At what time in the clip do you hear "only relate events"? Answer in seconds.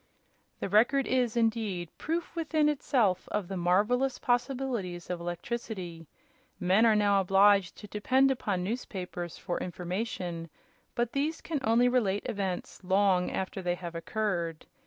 11.63-12.83